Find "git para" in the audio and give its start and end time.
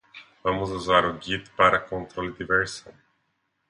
1.21-1.79